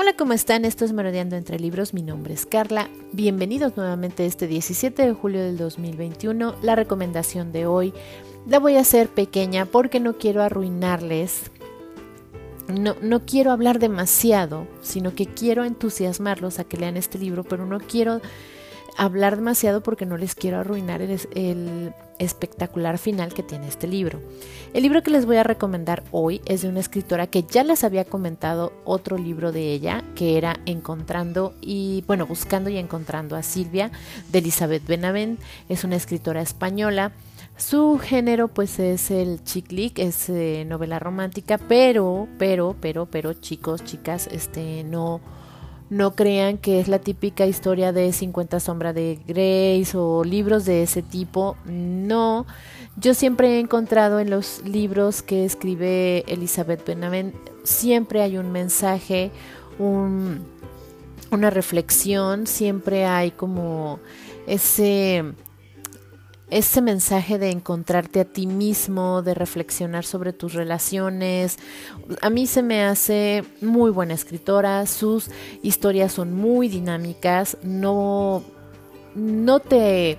Hola, 0.00 0.12
¿cómo 0.12 0.32
están? 0.32 0.64
Esto 0.64 0.84
es 0.84 0.92
Merodeando 0.92 1.34
entre 1.34 1.58
Libros. 1.58 1.92
Mi 1.92 2.02
nombre 2.02 2.32
es 2.32 2.46
Carla. 2.46 2.88
Bienvenidos 3.10 3.76
nuevamente 3.76 4.26
este 4.26 4.46
17 4.46 5.04
de 5.04 5.12
julio 5.12 5.42
del 5.42 5.56
2021. 5.58 6.54
La 6.62 6.76
recomendación 6.76 7.50
de 7.50 7.66
hoy 7.66 7.92
la 8.46 8.60
voy 8.60 8.76
a 8.76 8.82
hacer 8.82 9.08
pequeña 9.08 9.66
porque 9.66 9.98
no 9.98 10.16
quiero 10.16 10.44
arruinarles. 10.44 11.50
No, 12.68 12.94
no 13.02 13.26
quiero 13.26 13.50
hablar 13.50 13.80
demasiado, 13.80 14.68
sino 14.82 15.16
que 15.16 15.26
quiero 15.26 15.64
entusiasmarlos 15.64 16.60
a 16.60 16.64
que 16.64 16.76
lean 16.76 16.96
este 16.96 17.18
libro, 17.18 17.42
pero 17.42 17.66
no 17.66 17.80
quiero 17.80 18.20
hablar 18.98 19.36
demasiado 19.36 19.80
porque 19.80 20.04
no 20.04 20.18
les 20.18 20.34
quiero 20.34 20.58
arruinar 20.58 21.00
el, 21.00 21.94
espectacular 22.18 22.98
final 22.98 23.32
que 23.32 23.44
tiene 23.44 23.68
este 23.68 23.86
libro. 23.86 24.20
El 24.74 24.82
libro 24.82 25.04
que 25.04 25.12
les 25.12 25.24
voy 25.24 25.36
a 25.36 25.44
recomendar 25.44 26.02
hoy 26.10 26.42
es 26.46 26.62
de 26.62 26.68
una 26.68 26.80
escritora 26.80 27.28
que 27.28 27.44
ya 27.44 27.62
les 27.62 27.84
había 27.84 28.04
comentado 28.04 28.72
otro 28.84 29.16
libro 29.16 29.52
de 29.52 29.72
ella, 29.72 30.02
que 30.16 30.36
era 30.36 30.58
Encontrando 30.66 31.54
y, 31.60 32.02
bueno, 32.08 32.26
Buscando 32.26 32.70
y 32.70 32.76
Encontrando 32.76 33.36
a 33.36 33.44
Silvia, 33.44 33.92
de 34.32 34.40
Elizabeth 34.40 34.84
Benavent. 34.84 35.40
Es 35.68 35.84
una 35.84 35.94
escritora 35.94 36.42
española. 36.42 37.12
Su 37.56 37.98
género 37.98 38.48
pues 38.48 38.80
es 38.80 39.12
el 39.12 39.42
chick 39.44 39.70
lit, 39.70 39.98
es 40.00 40.28
eh, 40.28 40.64
novela 40.66 40.98
romántica, 40.98 41.56
pero, 41.56 42.26
pero, 42.36 42.74
pero, 42.80 43.06
pero, 43.06 43.32
chicos, 43.32 43.84
chicas, 43.84 44.28
este, 44.32 44.82
no 44.82 45.20
no 45.90 46.14
crean 46.14 46.58
que 46.58 46.80
es 46.80 46.88
la 46.88 46.98
típica 46.98 47.46
historia 47.46 47.92
de 47.92 48.12
50 48.12 48.60
sombras 48.60 48.94
de 48.94 49.18
Grace 49.26 49.96
o 49.96 50.22
libros 50.24 50.64
de 50.64 50.82
ese 50.82 51.02
tipo. 51.02 51.56
No, 51.64 52.46
yo 52.96 53.14
siempre 53.14 53.56
he 53.56 53.60
encontrado 53.60 54.20
en 54.20 54.30
los 54.30 54.62
libros 54.64 55.22
que 55.22 55.44
escribe 55.44 56.24
Elizabeth 56.28 56.86
Benavent, 56.86 57.34
siempre 57.64 58.22
hay 58.22 58.36
un 58.38 58.52
mensaje, 58.52 59.30
un, 59.78 60.44
una 61.30 61.50
reflexión, 61.50 62.46
siempre 62.46 63.06
hay 63.06 63.30
como 63.30 64.00
ese 64.46 65.24
ese 66.50 66.80
mensaje 66.80 67.38
de 67.38 67.50
encontrarte 67.50 68.20
a 68.20 68.24
ti 68.24 68.46
mismo, 68.46 69.22
de 69.22 69.34
reflexionar 69.34 70.04
sobre 70.04 70.32
tus 70.32 70.54
relaciones. 70.54 71.58
A 72.22 72.30
mí 72.30 72.46
se 72.46 72.62
me 72.62 72.84
hace 72.84 73.44
muy 73.60 73.90
buena 73.90 74.14
escritora, 74.14 74.86
sus 74.86 75.30
historias 75.62 76.12
son 76.12 76.34
muy 76.34 76.68
dinámicas, 76.68 77.58
no, 77.62 78.42
no 79.14 79.60
te... 79.60 80.18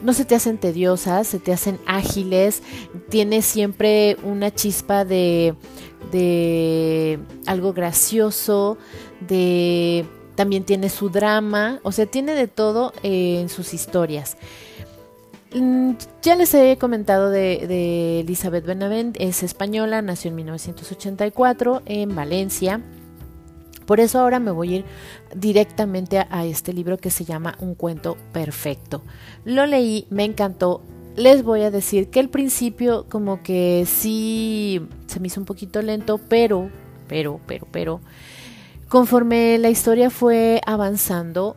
No 0.00 0.12
se 0.14 0.24
te 0.24 0.34
hacen 0.34 0.58
tediosas, 0.58 1.28
se 1.28 1.38
te 1.38 1.52
hacen 1.52 1.78
ágiles, 1.86 2.60
tiene 3.08 3.40
siempre 3.40 4.16
una 4.24 4.52
chispa 4.52 5.04
de, 5.04 5.54
de 6.10 7.20
algo 7.46 7.72
gracioso, 7.72 8.78
de 9.20 10.04
también 10.34 10.64
tiene 10.64 10.88
su 10.88 11.08
drama, 11.08 11.78
o 11.84 11.92
sea, 11.92 12.06
tiene 12.06 12.34
de 12.34 12.48
todo 12.48 12.92
en 13.04 13.48
sus 13.48 13.74
historias. 13.74 14.36
Mm, 15.54 15.92
ya 16.22 16.34
les 16.34 16.54
he 16.54 16.78
comentado 16.78 17.28
de, 17.30 18.20
Elizabeth 18.20 18.64
Benavent, 18.64 19.16
es 19.20 19.42
española, 19.42 20.00
nació 20.00 20.30
en 20.30 20.36
1984 20.36 21.82
en 21.84 22.14
Valencia. 22.14 22.80
Por 23.86 24.00
eso 24.00 24.20
ahora 24.20 24.38
me 24.38 24.50
voy 24.50 24.72
a 24.72 24.76
ir 24.78 24.84
directamente 25.34 26.18
a, 26.18 26.46
este 26.46 26.72
libro 26.72 26.96
que 26.96 27.10
se 27.10 27.24
llama 27.24 27.56
Un 27.60 27.74
cuento 27.74 28.16
perfecto. 28.32 29.02
Lo 29.44 29.66
leí, 29.66 30.06
me 30.08 30.24
encantó. 30.24 30.82
Les 31.16 31.42
voy 31.42 31.62
a 31.62 31.70
decir 31.70 32.08
que 32.08 32.20
el 32.20 32.30
principio 32.30 33.06
como 33.10 33.42
que 33.42 33.84
sí 33.86 34.80
se 35.06 35.20
me 35.20 35.26
hizo 35.26 35.40
un 35.40 35.46
poquito 35.46 35.82
lento, 35.82 36.18
pero, 36.18 36.70
pero, 37.06 37.40
pero, 37.46 37.66
pero, 37.70 38.00
conforme 38.88 39.58
la 39.58 39.68
historia 39.68 40.08
fue 40.08 40.62
avanzando, 40.64 41.56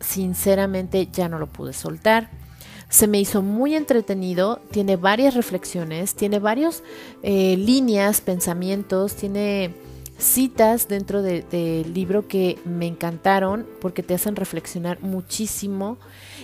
sinceramente 0.00 1.08
ya 1.10 1.30
no 1.30 1.38
lo 1.38 1.46
pude 1.46 1.72
soltar 1.72 2.43
se 2.88 3.06
me 3.06 3.20
hizo 3.20 3.42
muy 3.42 3.74
entretenido, 3.74 4.60
tiene 4.70 4.96
varias 4.96 5.34
reflexiones, 5.34 6.14
tiene 6.14 6.38
varias 6.38 6.82
eh, 7.22 7.56
líneas, 7.56 8.20
pensamientos, 8.20 9.14
tiene 9.14 9.74
citas 10.18 10.86
dentro 10.88 11.22
del 11.22 11.92
libro 11.92 12.28
que 12.28 12.58
me 12.64 12.86
encantaron 12.86 13.66
porque 13.80 14.02
te 14.02 14.14
hacen 14.14 14.36
reflexionar 14.36 15.00
muchísimo 15.02 15.98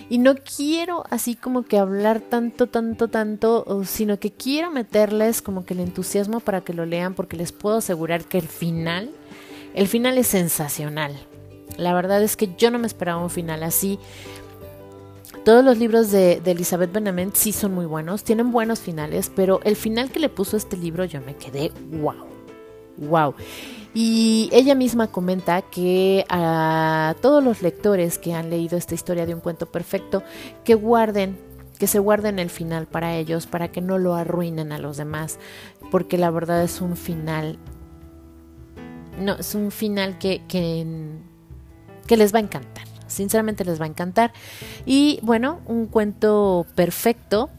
y 0.09 0.17
no 0.17 0.35
quiero 0.35 1.05
así 1.09 1.35
como 1.35 1.63
que 1.63 1.77
hablar 1.77 2.19
tanto, 2.19 2.67
tanto, 2.67 3.07
tanto, 3.07 3.81
sino 3.85 4.19
que 4.19 4.31
quiero 4.31 4.71
meterles 4.71 5.41
como 5.41 5.65
que 5.65 5.73
el 5.73 5.79
entusiasmo 5.79 6.41
para 6.41 6.61
que 6.61 6.73
lo 6.73 6.85
lean 6.85 7.13
porque 7.13 7.37
les 7.37 7.53
puedo 7.53 7.77
asegurar 7.77 8.25
que 8.25 8.37
el 8.37 8.47
final, 8.47 9.09
el 9.73 9.87
final 9.87 10.17
es 10.17 10.27
sensacional. 10.27 11.15
La 11.77 11.93
verdad 11.93 12.21
es 12.21 12.35
que 12.35 12.49
yo 12.57 12.71
no 12.71 12.79
me 12.79 12.87
esperaba 12.87 13.23
un 13.23 13.29
final 13.29 13.63
así. 13.63 13.97
Todos 15.43 15.65
los 15.65 15.79
libros 15.79 16.11
de, 16.11 16.39
Elizabeth 16.45 16.91
Benavent 16.91 17.33
sí 17.33 17.51
son 17.51 17.73
muy 17.73 17.87
buenos, 17.87 18.23
tienen 18.23 18.51
buenos 18.51 18.79
finales, 18.79 19.31
pero 19.35 19.59
el 19.63 19.75
final 19.75 20.11
que 20.11 20.19
le 20.19 20.29
puso 20.29 20.55
este 20.55 20.77
libro 20.77 21.03
yo 21.05 21.19
me 21.21 21.35
quedé 21.35 21.71
wow, 21.99 22.27
wow. 22.97 23.33
Y 23.95 24.49
ella 24.53 24.75
misma 24.75 25.07
comenta 25.07 25.63
que 25.63 26.25
a 26.29 27.15
todos 27.21 27.43
los 27.43 27.63
lectores 27.63 28.19
que 28.19 28.33
han 28.33 28.51
leído 28.51 28.77
esta 28.77 28.93
historia 28.93 29.25
de 29.25 29.33
un 29.33 29.41
cuento 29.41 29.65
perfecto, 29.65 30.21
que 30.63 30.75
guarden 30.75 31.37
que 31.79 31.87
se 31.87 31.97
guarden 31.97 32.37
el 32.37 32.51
final 32.51 32.85
para 32.85 33.15
ellos, 33.15 33.47
para 33.47 33.71
que 33.71 33.81
no 33.81 33.97
lo 33.97 34.13
arruinen 34.13 34.71
a 34.71 34.77
los 34.77 34.97
demás, 34.97 35.39
porque 35.89 36.19
la 36.19 36.29
verdad 36.29 36.61
es 36.61 36.79
un 36.79 36.95
final, 36.95 37.57
no, 39.19 39.33
es 39.33 39.55
un 39.55 39.71
final 39.71 40.19
que, 40.19 40.43
que, 40.47 40.85
que 42.05 42.17
les 42.17 42.35
va 42.35 42.37
a 42.37 42.43
encantar. 42.43 42.90
Sinceramente 43.11 43.65
les 43.65 43.79
va 43.79 43.85
a 43.85 43.89
encantar. 43.89 44.33
Y 44.85 45.19
bueno, 45.21 45.59
un 45.65 45.87
cuento 45.87 46.65
perfecto 46.75 47.49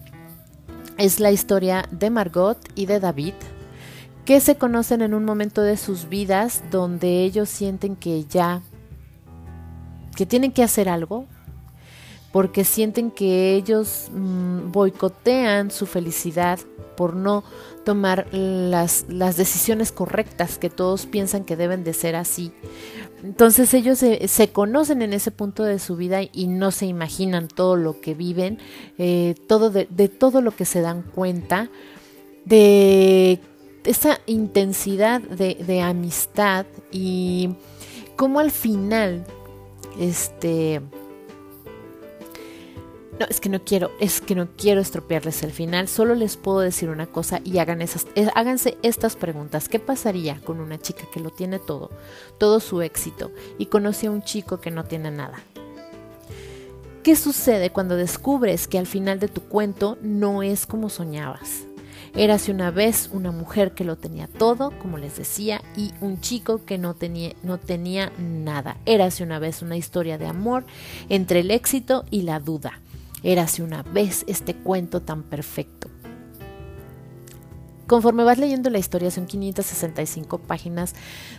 es 0.98 1.20
la 1.20 1.32
historia 1.32 1.84
de 1.90 2.10
Margot 2.10 2.58
y 2.74 2.86
de 2.86 3.00
David, 3.00 3.34
que 4.24 4.40
se 4.40 4.56
conocen 4.56 5.02
en 5.02 5.14
un 5.14 5.24
momento 5.24 5.62
de 5.62 5.76
sus 5.76 6.08
vidas 6.08 6.62
donde 6.70 7.24
ellos 7.24 7.48
sienten 7.48 7.96
que 7.96 8.24
ya, 8.24 8.62
que 10.16 10.26
tienen 10.26 10.52
que 10.52 10.62
hacer 10.62 10.88
algo, 10.88 11.26
porque 12.32 12.64
sienten 12.64 13.10
que 13.10 13.54
ellos 13.54 14.10
mm, 14.12 14.72
boicotean 14.72 15.70
su 15.70 15.86
felicidad 15.86 16.58
por 16.96 17.14
no 17.14 17.44
tomar 17.84 18.26
las, 18.32 19.06
las, 19.08 19.36
decisiones 19.36 19.92
correctas 19.92 20.58
que 20.58 20.70
todos 20.70 21.06
piensan 21.06 21.44
que 21.44 21.56
deben 21.56 21.84
de 21.84 21.92
ser 21.92 22.16
así. 22.16 22.52
Entonces 23.22 23.72
ellos 23.74 23.98
se, 23.98 24.48
conocen 24.52 25.02
en 25.02 25.12
ese 25.12 25.30
punto 25.30 25.62
de 25.64 25.78
su 25.78 25.96
vida 25.96 26.20
y 26.22 26.48
no 26.48 26.70
se 26.72 26.86
imaginan 26.86 27.48
todo 27.48 27.76
lo 27.76 28.00
que 28.00 28.14
viven, 28.14 28.58
eh, 28.98 29.34
todo 29.46 29.70
de, 29.70 29.86
todo 30.08 30.42
lo 30.42 30.50
que 30.50 30.64
se 30.64 30.80
dan 30.80 31.02
cuenta, 31.02 31.70
de 32.44 33.38
esa 33.84 34.18
intensidad 34.26 35.20
de, 35.20 35.54
de 35.54 35.80
amistad 35.80 36.66
y 36.90 37.50
cómo 38.16 38.40
al 38.40 38.50
final, 38.50 39.24
este, 39.98 40.80
no, 43.22 43.28
es 43.28 43.40
que 43.40 43.48
no 43.48 43.62
quiero, 43.64 43.92
es 44.00 44.20
que 44.20 44.34
no 44.34 44.48
quiero 44.56 44.80
estropearles 44.80 45.42
el 45.42 45.52
final. 45.52 45.88
Solo 45.88 46.14
les 46.14 46.36
puedo 46.36 46.60
decir 46.60 46.88
una 46.88 47.06
cosa 47.06 47.40
y 47.44 47.58
hagan 47.58 47.80
esas, 47.80 48.06
háganse 48.34 48.76
estas 48.82 49.16
preguntas. 49.16 49.68
¿Qué 49.68 49.78
pasaría 49.78 50.40
con 50.40 50.60
una 50.60 50.80
chica 50.80 51.04
que 51.12 51.20
lo 51.20 51.30
tiene 51.30 51.58
todo, 51.58 51.90
todo 52.38 52.60
su 52.60 52.82
éxito, 52.82 53.30
y 53.58 53.66
conoce 53.66 54.08
a 54.08 54.10
un 54.10 54.22
chico 54.22 54.60
que 54.60 54.70
no 54.70 54.84
tiene 54.84 55.10
nada? 55.10 55.40
¿Qué 57.02 57.16
sucede 57.16 57.70
cuando 57.70 57.96
descubres 57.96 58.68
que 58.68 58.78
al 58.78 58.86
final 58.86 59.18
de 59.18 59.28
tu 59.28 59.42
cuento 59.42 59.98
no 60.02 60.42
es 60.42 60.66
como 60.66 60.88
soñabas? 60.88 61.64
Érase 62.14 62.52
una 62.52 62.70
vez 62.70 63.08
una 63.12 63.32
mujer 63.32 63.72
que 63.72 63.84
lo 63.84 63.96
tenía 63.96 64.26
todo, 64.26 64.72
como 64.80 64.98
les 64.98 65.16
decía, 65.16 65.62
y 65.76 65.92
un 66.00 66.20
chico 66.20 66.60
que 66.64 66.76
no 66.76 66.94
tenía, 66.94 67.32
no 67.42 67.58
tenía 67.58 68.12
nada. 68.18 68.76
Érase 68.84 69.24
una 69.24 69.38
vez 69.38 69.62
una 69.62 69.76
historia 69.76 70.18
de 70.18 70.26
amor 70.26 70.64
entre 71.08 71.40
el 71.40 71.50
éxito 71.50 72.04
y 72.10 72.22
la 72.22 72.38
duda. 72.38 72.81
Érase 73.22 73.62
una 73.62 73.82
vez 73.82 74.24
este 74.26 74.54
cuento 74.54 75.02
tan 75.02 75.22
perfecto. 75.22 75.88
Conforme 77.86 78.24
vas 78.24 78.38
leyendo 78.38 78.70
la 78.70 78.78
historia, 78.78 79.10
son 79.10 79.26
565 79.26 80.38
páginas, 80.38 80.94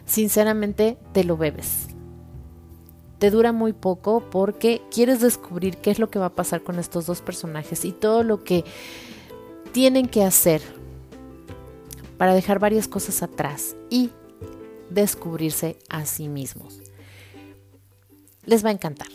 sinceramente 0.06 0.97
te 1.12 1.24
lo 1.24 1.35
bebes. 1.35 1.88
Te 3.18 3.31
dura 3.31 3.51
muy 3.53 3.74
poco 3.74 4.30
porque 4.30 4.81
quieres 4.91 5.21
descubrir 5.21 5.77
qué 5.77 5.91
es 5.91 6.00
lo 6.00 6.09
que 6.09 6.19
va 6.19 6.27
a 6.27 6.35
pasar 6.35 6.62
con 6.62 6.77
estos 6.77 7.06
dos 7.06 7.21
personajes 7.21 7.86
y 7.86 7.91
todo 7.91 8.24
lo 8.24 8.44
que 8.44 8.65
tienen 9.71 10.07
que 10.07 10.24
hacer 10.24 10.62
para 12.18 12.36
dejar 12.36 12.59
varias 12.59 12.88
cosas 12.88 13.24
atrás 13.24 13.75
y 13.89 14.12
descubrirse 14.89 15.79
a 15.89 16.06
sí 16.06 16.27
mismos. 16.27 16.81
Les 18.45 18.63
va 18.63 18.69
a 18.69 18.74
encantar. 18.74 19.07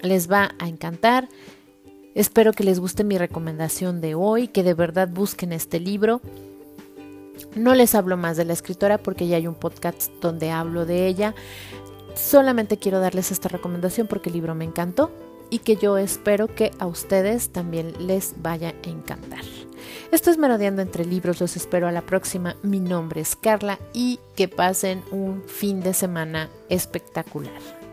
Les 0.00 0.30
va 0.30 0.54
a 0.58 0.68
encantar. 0.68 1.28
Espero 2.14 2.52
que 2.52 2.62
les 2.62 2.78
guste 2.78 3.02
mi 3.02 3.18
recomendación 3.18 4.00
de 4.00 4.14
hoy, 4.14 4.46
que 4.46 4.62
de 4.62 4.74
verdad 4.74 5.08
busquen 5.08 5.52
este 5.52 5.80
libro. 5.80 6.20
No 7.56 7.74
les 7.74 7.94
hablo 7.94 8.16
más 8.16 8.36
de 8.36 8.44
la 8.44 8.52
escritora 8.52 8.98
porque 8.98 9.26
ya 9.26 9.36
hay 9.36 9.48
un 9.48 9.56
podcast 9.56 10.12
donde 10.20 10.52
hablo 10.52 10.86
de 10.86 11.08
ella. 11.08 11.34
Solamente 12.14 12.76
quiero 12.76 13.00
darles 13.00 13.32
esta 13.32 13.48
recomendación 13.48 14.06
porque 14.06 14.28
el 14.28 14.34
libro 14.34 14.54
me 14.54 14.64
encantó 14.64 15.10
y 15.50 15.58
que 15.58 15.76
yo 15.76 15.98
espero 15.98 16.46
que 16.46 16.70
a 16.78 16.86
ustedes 16.86 17.50
también 17.50 17.92
les 18.06 18.34
vaya 18.40 18.68
a 18.68 18.88
encantar. 18.88 19.42
Esto 20.12 20.30
es 20.30 20.38
Merodeando 20.38 20.82
entre 20.82 21.04
Libros, 21.04 21.40
los 21.40 21.56
espero 21.56 21.88
a 21.88 21.92
la 21.92 22.02
próxima. 22.02 22.54
Mi 22.62 22.78
nombre 22.78 23.20
es 23.20 23.34
Carla 23.34 23.80
y 23.92 24.20
que 24.36 24.46
pasen 24.46 25.02
un 25.10 25.42
fin 25.46 25.80
de 25.80 25.94
semana 25.94 26.48
espectacular. 26.68 27.83